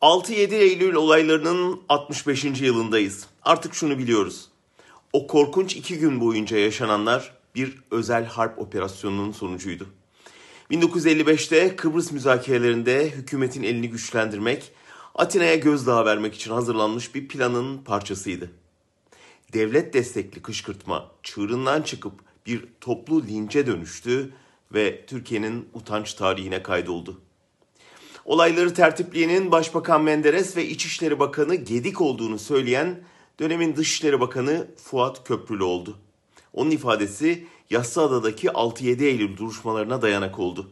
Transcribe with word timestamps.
6-7 0.00 0.54
Eylül 0.54 0.94
olaylarının 0.94 1.80
65. 1.88 2.44
yılındayız. 2.44 3.26
Artık 3.42 3.74
şunu 3.74 3.98
biliyoruz. 3.98 4.48
O 5.12 5.26
korkunç 5.26 5.76
iki 5.76 5.98
gün 5.98 6.20
boyunca 6.20 6.58
yaşananlar 6.58 7.36
bir 7.54 7.78
özel 7.90 8.24
harp 8.24 8.58
operasyonunun 8.58 9.32
sonucuydu. 9.32 9.86
1955'te 10.70 11.76
Kıbrıs 11.76 12.12
müzakerelerinde 12.12 13.10
hükümetin 13.10 13.62
elini 13.62 13.90
güçlendirmek, 13.90 14.72
Atina'ya 15.14 15.54
gözdağı 15.54 16.04
vermek 16.04 16.34
için 16.34 16.50
hazırlanmış 16.50 17.14
bir 17.14 17.28
planın 17.28 17.78
parçasıydı. 17.78 18.50
Devlet 19.52 19.94
destekli 19.94 20.42
kışkırtma 20.42 21.10
çığırından 21.22 21.82
çıkıp 21.82 22.12
bir 22.46 22.64
toplu 22.80 23.26
lince 23.26 23.66
dönüştü 23.66 24.32
ve 24.74 25.06
Türkiye'nin 25.06 25.68
utanç 25.74 26.14
tarihine 26.14 26.62
kaydoldu. 26.62 27.20
Olayları 28.24 28.74
tertipleyenin 28.74 29.52
Başbakan 29.52 30.02
Menderes 30.02 30.56
ve 30.56 30.66
İçişleri 30.66 31.18
Bakanı 31.18 31.54
Gedik 31.54 32.00
olduğunu 32.00 32.38
söyleyen 32.38 33.00
dönemin 33.40 33.76
Dışişleri 33.76 34.20
Bakanı 34.20 34.66
Fuat 34.76 35.24
Köprülü 35.24 35.62
oldu. 35.62 35.98
Onun 36.52 36.70
ifadesi 36.70 37.46
Yassıada'daki 37.70 38.48
6-7 38.48 39.04
Eylül 39.04 39.36
duruşmalarına 39.36 40.02
dayanak 40.02 40.38
oldu. 40.38 40.70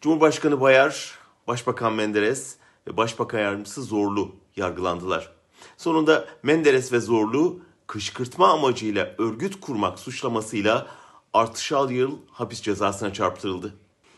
Cumhurbaşkanı 0.00 0.60
Bayar, 0.60 1.18
Başbakan 1.46 1.92
Menderes 1.92 2.56
ve 2.86 2.96
Başbakan 2.96 3.38
Yardımcısı 3.38 3.82
Zorlu 3.82 4.32
yargılandılar. 4.56 5.32
Sonunda 5.76 6.28
Menderes 6.42 6.92
ve 6.92 7.00
Zorlu 7.00 7.60
kışkırtma 7.86 8.52
amacıyla 8.52 9.14
örgüt 9.18 9.60
kurmak 9.60 9.98
suçlamasıyla 9.98 10.86
artışal 11.32 11.90
yıl 11.90 12.18
hapis 12.30 12.62
cezasına 12.62 13.12
çarptırıldı. 13.12 13.74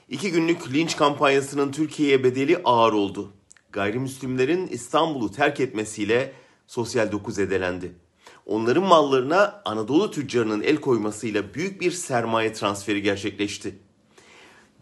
İki 0.08 0.32
günlük 0.32 0.72
linç 0.72 0.96
kampanyasının 0.96 1.72
Türkiye'ye 1.72 2.24
bedeli 2.24 2.60
ağır 2.64 2.92
oldu. 2.92 3.32
Gayrimüslimlerin 3.72 4.66
İstanbul'u 4.66 5.32
terk 5.32 5.60
etmesiyle 5.60 6.32
sosyal 6.66 7.12
doku 7.12 7.32
zedelendi. 7.32 7.92
Onların 8.46 8.84
mallarına 8.84 9.62
Anadolu 9.64 10.10
tüccarının 10.10 10.62
el 10.62 10.76
koymasıyla 10.76 11.54
büyük 11.54 11.80
bir 11.80 11.90
sermaye 11.90 12.52
transferi 12.52 13.02
gerçekleşti. 13.02 13.78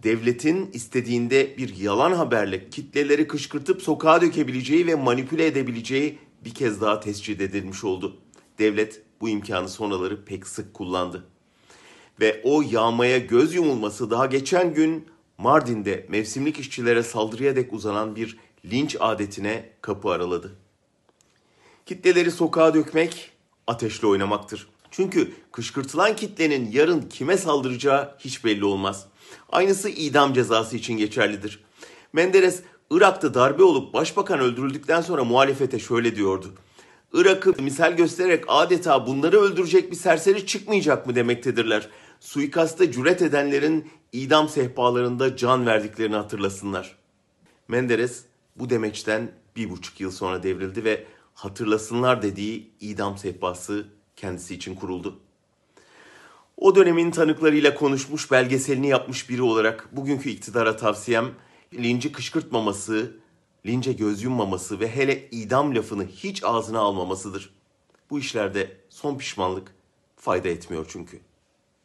Devletin 0.02 0.70
istediğinde 0.72 1.56
bir 1.58 1.76
yalan 1.76 2.12
haberle 2.12 2.70
kitleleri 2.70 3.26
kışkırtıp 3.26 3.82
sokağa 3.82 4.20
dökebileceği 4.20 4.86
ve 4.86 4.94
manipüle 4.94 5.46
edebileceği 5.46 6.18
bir 6.44 6.54
kez 6.54 6.80
daha 6.80 7.00
tescil 7.00 7.40
edilmiş 7.40 7.84
oldu. 7.84 8.16
Devlet 8.58 9.02
bu 9.20 9.28
imkanı 9.28 9.68
sonraları 9.68 10.24
pek 10.24 10.46
sık 10.46 10.74
kullandı. 10.74 11.24
Ve 12.20 12.40
o 12.44 12.62
yağmaya 12.62 13.18
göz 13.18 13.54
yumulması 13.54 14.10
daha 14.10 14.26
geçen 14.26 14.74
gün 14.74 15.13
Mardin'de 15.38 16.06
mevsimlik 16.08 16.58
işçilere 16.58 17.02
saldırıya 17.02 17.56
dek 17.56 17.72
uzanan 17.72 18.16
bir 18.16 18.38
linç 18.64 18.96
adetine 19.00 19.70
kapı 19.80 20.08
araladı. 20.08 20.56
Kitleleri 21.86 22.30
sokağa 22.30 22.74
dökmek 22.74 23.30
ateşle 23.66 24.06
oynamaktır. 24.06 24.68
Çünkü 24.90 25.32
kışkırtılan 25.52 26.16
kitlenin 26.16 26.70
yarın 26.72 27.02
kime 27.02 27.36
saldıracağı 27.36 28.14
hiç 28.18 28.44
belli 28.44 28.64
olmaz. 28.64 29.06
Aynısı 29.52 29.88
idam 29.88 30.34
cezası 30.34 30.76
için 30.76 30.96
geçerlidir. 30.96 31.64
Menderes 32.12 32.62
Irak'ta 32.90 33.34
darbe 33.34 33.62
olup 33.62 33.94
başbakan 33.94 34.40
öldürüldükten 34.40 35.00
sonra 35.00 35.24
muhalefete 35.24 35.78
şöyle 35.78 36.16
diyordu. 36.16 36.54
Irak'ı 37.12 37.62
misal 37.62 37.96
göstererek 37.96 38.44
adeta 38.48 39.06
bunları 39.06 39.40
öldürecek 39.40 39.90
bir 39.90 39.96
serseri 39.96 40.46
çıkmayacak 40.46 41.06
mı 41.06 41.14
demektedirler. 41.14 41.88
Suikasta 42.24 42.92
cüret 42.92 43.22
edenlerin 43.22 43.90
idam 44.12 44.48
sehpalarında 44.48 45.36
can 45.36 45.66
verdiklerini 45.66 46.16
hatırlasınlar. 46.16 46.96
Menderes 47.68 48.24
bu 48.56 48.70
demeçten 48.70 49.32
bir 49.56 49.70
buçuk 49.70 50.00
yıl 50.00 50.10
sonra 50.10 50.42
devrildi 50.42 50.84
ve 50.84 51.06
hatırlasınlar 51.34 52.22
dediği 52.22 52.70
idam 52.80 53.18
sehpası 53.18 53.86
kendisi 54.16 54.54
için 54.54 54.74
kuruldu. 54.74 55.20
O 56.56 56.74
dönemin 56.74 57.10
tanıklarıyla 57.10 57.74
konuşmuş, 57.74 58.30
belgeselini 58.30 58.88
yapmış 58.88 59.30
biri 59.30 59.42
olarak 59.42 59.88
bugünkü 59.92 60.30
iktidara 60.30 60.76
tavsiyem 60.76 61.30
linci 61.74 62.12
kışkırtmaması, 62.12 63.16
lince 63.66 63.92
göz 63.92 64.22
yummaması 64.22 64.80
ve 64.80 64.96
hele 64.96 65.28
idam 65.30 65.74
lafını 65.74 66.06
hiç 66.06 66.44
ağzına 66.44 66.78
almamasıdır. 66.78 67.54
Bu 68.10 68.18
işlerde 68.18 68.76
son 68.88 69.18
pişmanlık 69.18 69.74
fayda 70.16 70.48
etmiyor 70.48 70.86
çünkü.'' 70.88 71.33